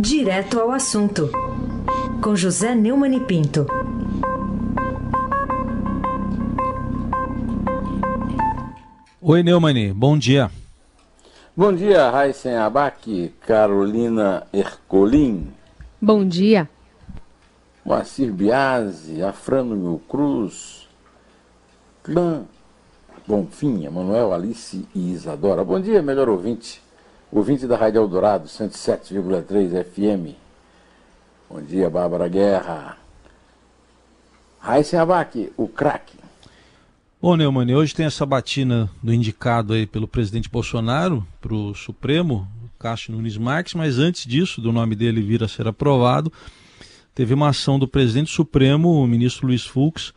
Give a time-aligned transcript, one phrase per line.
[0.00, 1.28] Direto ao assunto,
[2.22, 3.66] com José Neumann e Pinto.
[9.20, 10.52] Oi, Neumani, bom dia.
[11.56, 15.48] Bom dia, Raíssen Abac, Carolina Ercolim.
[16.00, 16.70] Bom dia.
[17.84, 20.88] Moacir Biasi, Afrano Mil Cruz,
[22.04, 22.44] Clã
[23.26, 25.64] Bonfim, Emanuel, Alice e Isadora.
[25.64, 26.80] Bom dia, melhor ouvinte.
[27.30, 30.34] Ouvinte da Rádio Eldorado, 107,3 FM.
[31.50, 32.96] Bom dia, Bárbara Guerra.
[34.58, 36.16] Raíssen Abac, o craque.
[37.20, 42.48] Bom, Neumani, hoje tem essa batina do indicado aí pelo presidente Bolsonaro para o Supremo,
[42.78, 46.32] Cássio Nunes Marques, mas antes disso, do nome dele vir a ser aprovado,
[47.14, 50.14] teve uma ação do presidente Supremo, o ministro Luiz Fux,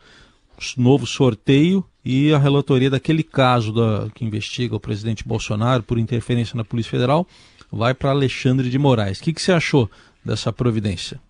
[0.78, 6.56] novo sorteio e a relatoria daquele caso da, que investiga o presidente Bolsonaro por interferência
[6.56, 7.26] na Polícia Federal
[7.70, 9.18] vai para Alexandre de Moraes.
[9.18, 9.90] O que, que você achou
[10.24, 11.20] dessa providência?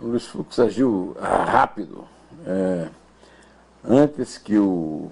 [0.00, 2.04] O Luiz Fux agiu rápido.
[2.46, 2.88] É
[3.88, 5.10] antes que o,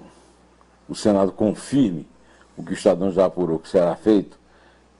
[0.88, 2.06] o Senado confirme
[2.56, 4.38] o que o Estadão já apurou que será feito,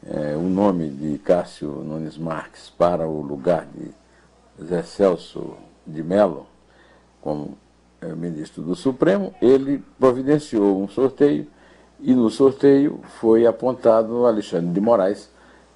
[0.07, 3.91] é, o nome de Cássio Nunes Marques para o lugar de
[4.65, 6.47] Zé Celso de Mello
[7.21, 7.57] como
[8.09, 11.47] ministro do Supremo, ele providenciou um sorteio
[12.01, 15.31] e no sorteio foi apontado Alexandre de Moraes,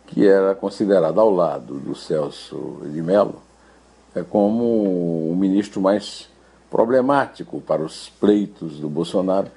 [0.07, 3.49] que era considerado ao lado do Celso de Mello
[4.15, 6.29] é, como o ministro mais
[6.71, 9.49] problemático para os pleitos do Bolsonaro,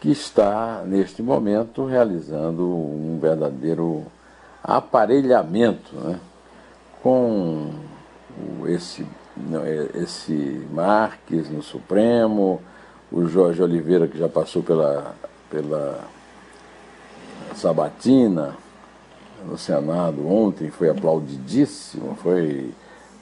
[0.00, 4.04] que está, neste momento, realizando um verdadeiro
[4.62, 6.20] aparelhamento né,
[7.02, 7.70] com
[8.66, 9.06] esse,
[9.94, 12.60] esse Marques no Supremo,
[13.10, 15.14] o Jorge Oliveira, que já passou pela,
[15.50, 16.04] pela
[17.54, 18.56] Sabatina
[19.46, 22.72] no Senado ontem, foi aplaudidíssimo, foi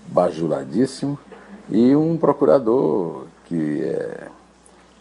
[0.09, 1.19] bajuladíssimo,
[1.69, 4.29] e um procurador que é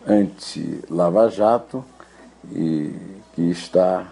[0.08, 1.84] anti-Lava Jato
[2.52, 2.94] e
[3.34, 4.12] que está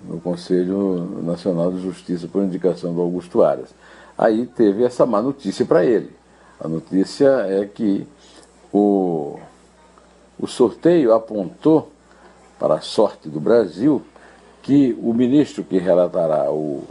[0.00, 3.74] no Conselho Nacional de Justiça por indicação do Augusto Aras.
[4.16, 6.10] Aí teve essa má notícia para ele.
[6.64, 8.06] A notícia é que
[8.72, 9.38] o,
[10.40, 11.92] o sorteio apontou
[12.58, 14.00] para a sorte do Brasil
[14.62, 16.84] que o ministro que relatará o,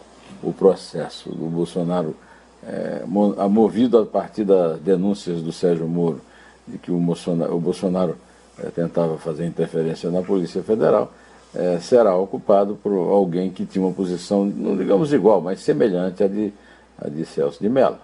[0.44, 2.16] o processo do Bolsonaro,
[2.64, 3.04] é,
[3.50, 6.22] movido a partir das denúncias do Sérgio Moro
[6.68, 8.16] de que o Bolsonaro, o Bolsonaro
[8.60, 11.12] é, tentava fazer interferência na Polícia Federal,
[11.56, 16.28] é, será ocupado por alguém que tinha uma posição, não digamos igual, mas semelhante à
[16.28, 16.54] de,
[16.96, 17.98] à de Celso de Mello.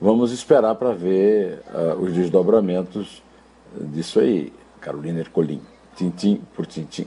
[0.00, 3.22] Vamos esperar para ver uh, os desdobramentos
[3.74, 5.60] disso aí, Carolina Ercolim,
[5.96, 7.06] tintim por tintim.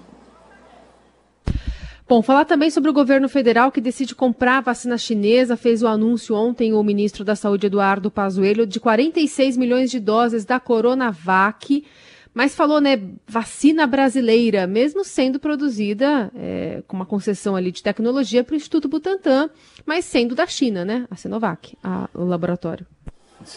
[2.08, 5.56] Bom, falar também sobre o governo federal que decide comprar vacina chinesa.
[5.56, 10.44] Fez o anúncio ontem o ministro da Saúde, Eduardo Pazuello, de 46 milhões de doses
[10.44, 11.86] da Coronavac.
[12.34, 18.44] Mas falou, né, vacina brasileira, mesmo sendo produzida é, com uma concessão ali de tecnologia
[18.44, 19.50] para o Instituto Butantan,
[19.86, 22.86] mas sendo da China, né, a Sinovac, a, o laboratório.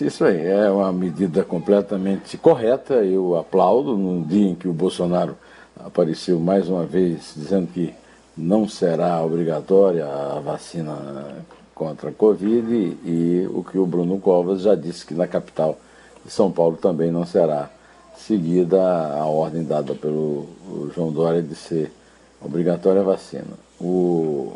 [0.01, 5.37] Isso aí, é uma medida completamente correta, eu aplaudo, num dia em que o Bolsonaro
[5.79, 7.95] apareceu mais uma vez dizendo que
[8.37, 14.63] não será obrigatória a vacina contra a Covid e, e o que o Bruno Covas
[14.63, 15.79] já disse que na capital
[16.25, 17.71] de São Paulo também não será
[18.17, 20.47] seguida a ordem dada pelo
[20.95, 21.93] João Dória de ser
[22.41, 23.45] obrigatória a vacina.
[23.81, 24.55] O,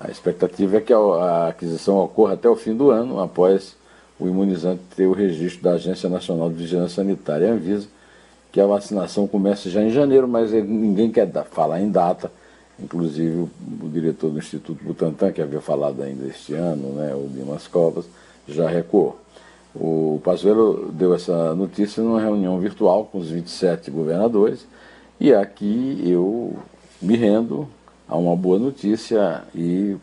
[0.00, 3.76] a expectativa é que a, a aquisição ocorra até o fim do ano, após
[4.18, 7.88] o imunizante ter o registro da Agência Nacional de Vigilância Sanitária, Anvisa,
[8.52, 12.30] que a vacinação comece já em janeiro, mas ninguém quer falar em data
[12.78, 13.50] Inclusive o,
[13.82, 18.04] o, diretor do Instituto Butantan, que havia falado ainda este ano, né, o Dimas Covas,
[18.48, 19.18] já recuou.
[19.74, 24.66] O Pazuello deu essa notícia numa reunião virtual com os 27 governadores
[25.18, 26.56] e aqui eu
[27.02, 27.68] me rendo
[28.08, 29.96] a uma boa notícia e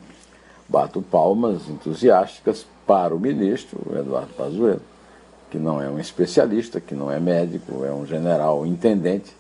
[0.68, 4.81] bato palmas entusiásticas para o ministro Eduardo Pazuello,
[5.50, 9.33] que não é um especialista, que não é médico, é um general intendente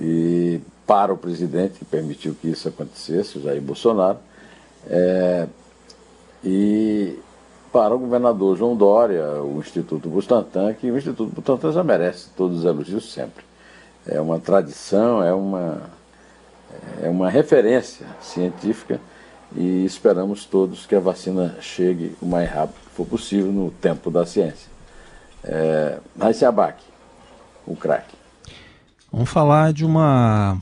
[0.00, 4.18] e para o presidente, que permitiu que isso acontecesse, o Jair Bolsonaro,
[4.86, 5.46] é,
[6.42, 7.18] e
[7.74, 12.60] para o governador João Dória, o Instituto Bustantan, que o Instituto Bustantan já merece todos
[12.60, 13.44] os elogios sempre.
[14.06, 15.82] É uma tradição, é uma,
[17.02, 19.00] é uma referência científica
[19.56, 24.08] e esperamos todos que a vacina chegue o mais rápido que for possível no tempo
[24.08, 24.70] da ciência.
[25.42, 25.98] É,
[26.46, 26.80] Abac,
[27.66, 28.14] o craque.
[29.10, 30.58] Vamos falar de uma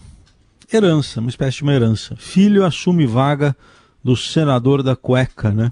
[0.73, 2.17] herança, uma espécie de uma herança.
[2.17, 3.55] Filho assume vaga
[4.03, 5.71] do senador da cueca, né?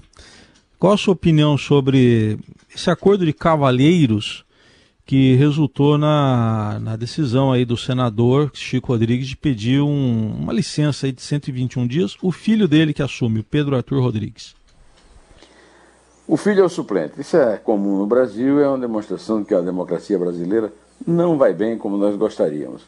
[0.81, 2.39] Qual a sua opinião sobre
[2.75, 4.43] esse acordo de cavalheiros
[5.05, 11.05] que resultou na, na decisão aí do senador Chico Rodrigues de pedir um, uma licença
[11.05, 14.55] aí de 121 dias, o filho dele que assume, o Pedro Arthur Rodrigues?
[16.27, 17.21] O filho é o suplente.
[17.21, 20.73] Isso é comum no Brasil, é uma demonstração de que a democracia brasileira
[21.05, 22.81] não vai bem como nós gostaríamos.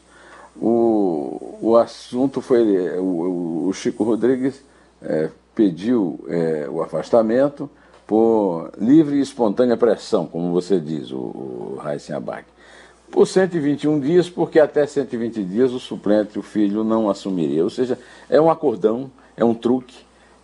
[0.56, 2.98] O, o assunto foi.
[2.98, 4.64] O, o Chico Rodrigues
[5.00, 7.70] é, pediu é, o afastamento
[8.06, 11.78] por livre e espontânea pressão, como você diz, o, o
[12.14, 12.44] Abac.
[13.10, 17.62] Por 121 dias, porque até 120 dias o suplente, o filho, não assumiria.
[17.62, 17.98] Ou seja,
[18.28, 19.96] é um acordão, é um truque,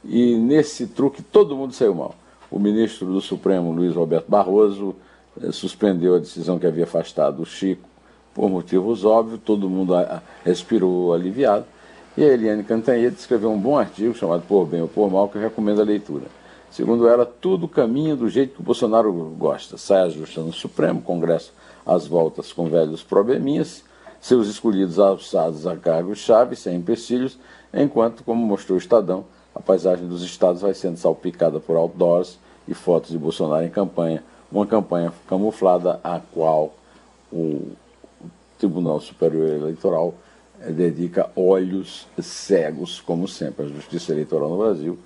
[0.04, 2.14] e nesse truque todo mundo saiu mal
[2.50, 4.96] o ministro do Supremo, Luiz Roberto Barroso,
[5.40, 7.88] eh, suspendeu a decisão que havia afastado o Chico
[8.34, 9.94] por motivos óbvios, todo mundo
[10.44, 11.64] respirou aliviado.
[12.16, 15.36] E a Eliane Cantanhede escreveu um bom artigo chamado Por Bem ou Por Mal, que
[15.36, 16.24] eu recomendo a leitura.
[16.70, 19.76] Segundo ela, tudo caminha do jeito que o Bolsonaro gosta.
[19.76, 21.52] Sai ajustando o Supremo, Congresso
[21.84, 23.82] às voltas com velhos probleminhas,
[24.20, 27.38] seus escolhidos alçados a cargos-chave, sem empecilhos,
[27.75, 29.25] enquanto, como mostrou o Estadão,
[29.55, 32.38] a paisagem dos estados vai sendo salpicada por outdoors
[32.69, 34.22] e fotos de Bolsonaro em campanha,
[34.52, 36.75] uma campanha camuflada a qual
[37.32, 37.72] o
[38.58, 40.14] Tribunal Superior Eleitoral
[40.61, 43.67] eh, dedica olhos cegos, como sempre.
[43.67, 44.99] A justiça eleitoral no Brasil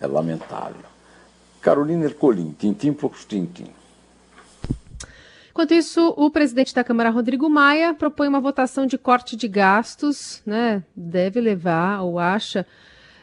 [0.00, 0.91] é lamentável.
[1.62, 3.68] Carolina Ercolim, tintim por tintim.
[5.50, 10.42] Enquanto isso, o presidente da Câmara, Rodrigo Maia, propõe uma votação de corte de gastos,
[10.44, 10.82] né?
[10.96, 12.66] Deve levar, ou acha,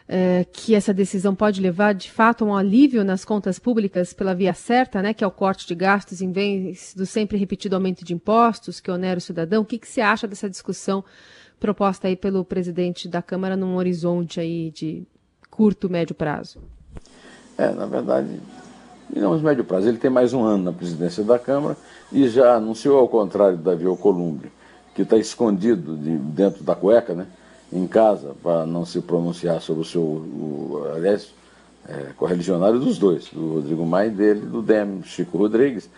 [0.07, 4.33] é, que essa decisão pode levar, de fato, a um alívio nas contas públicas pela
[4.33, 8.06] via certa, né, que é o corte de gastos em vez do sempre repetido aumento
[8.06, 9.63] de impostos que onera o cidadão.
[9.63, 11.03] O que, que você acha dessa discussão
[11.59, 15.03] proposta aí pelo presidente da Câmara num horizonte aí de
[15.50, 16.62] curto, médio prazo?
[17.60, 18.40] É, na verdade,
[19.14, 19.90] digamos médio prazo.
[19.90, 21.76] Ele tem mais um ano na presidência da Câmara
[22.10, 24.50] e já anunciou, ao contrário do Davi Alcolumbre,
[24.96, 27.28] que está escondido de, dentro da cueca, né?
[27.72, 31.34] em casa para não se pronunciar sobre o seu, o, aliás,
[31.86, 35.90] é, correligionário dos dois, do Rodrigo Maia e dele, do DEM, Chico Rodrigues,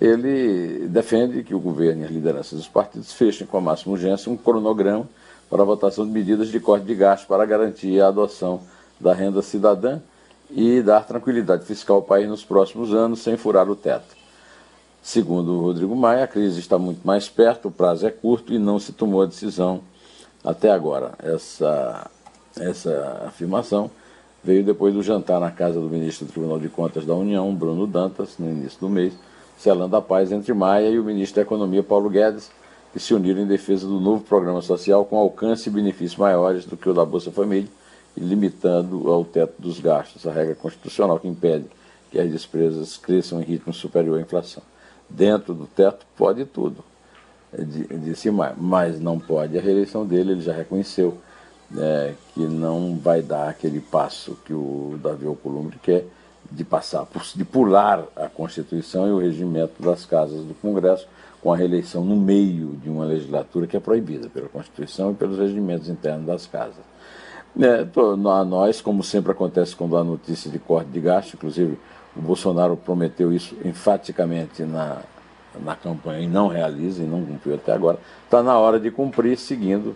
[0.00, 4.32] ele defende que o governo e as lideranças dos partidos fechem com a máxima urgência
[4.32, 5.06] um cronograma
[5.50, 8.62] para a votação de medidas de corte de gastos para garantir a adoção
[8.98, 10.00] da renda cidadã
[10.50, 14.14] e dar tranquilidade fiscal ao país nos próximos anos sem furar o teto.
[15.02, 18.58] Segundo o Rodrigo Maia, a crise está muito mais perto, o prazo é curto e
[18.58, 19.80] não se tomou a decisão
[20.44, 21.12] até agora.
[21.18, 22.08] Essa,
[22.56, 23.90] essa afirmação
[24.44, 27.86] veio depois do jantar na casa do ministro do Tribunal de Contas da União, Bruno
[27.86, 29.12] Dantas, no início do mês,
[29.58, 32.50] selando a paz entre Maia e o ministro da Economia, Paulo Guedes,
[32.92, 36.76] que se uniram em defesa do novo programa social com alcance e benefícios maiores do
[36.76, 37.68] que o da Bolsa Família
[38.16, 41.66] limitando ao teto dos gastos, a regra constitucional que impede
[42.10, 44.62] que as despesas cresçam em ritmo superior à inflação.
[45.08, 46.84] Dentro do teto pode tudo,
[48.02, 51.18] disse mais, mas não pode a reeleição dele, ele já reconheceu
[51.70, 56.06] né, que não vai dar aquele passo que o Davi Alcolumbre quer
[56.50, 61.06] de passar, de pular a Constituição e o regimento das casas do Congresso
[61.42, 65.38] com a reeleição no meio de uma legislatura que é proibida pela Constituição e pelos
[65.38, 66.84] regimentos internos das casas.
[67.60, 71.78] É, nós, como sempre acontece quando há notícia de corte de gasto, inclusive
[72.16, 74.98] o Bolsonaro prometeu isso enfaticamente na,
[75.60, 79.36] na campanha e não realiza e não cumpriu até agora, está na hora de cumprir,
[79.36, 79.94] seguindo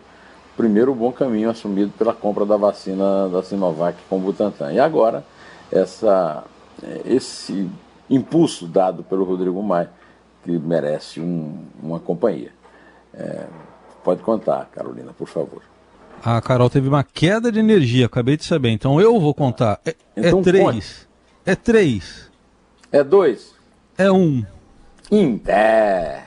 [0.56, 4.72] primeiro o bom caminho assumido pela compra da vacina da Sinovac com Butantan.
[4.72, 5.24] E agora,
[5.70, 6.44] essa,
[7.04, 7.70] esse
[8.08, 9.90] impulso dado pelo Rodrigo Maia,
[10.42, 12.52] que merece um, uma companhia.
[13.12, 13.46] É,
[14.02, 15.62] pode contar, Carolina, por favor.
[16.24, 18.70] A Carol teve uma queda de energia, acabei de saber.
[18.70, 19.80] Então eu vou contar.
[19.84, 20.64] É, é então, é três.
[20.64, 21.08] Conte.
[21.44, 22.30] É três.
[22.90, 23.54] É dois.
[23.96, 24.44] É um.
[25.38, 26.25] Pé.